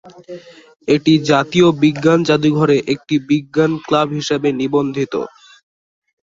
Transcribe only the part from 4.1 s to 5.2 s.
হিসেবে নিবন্ধিত।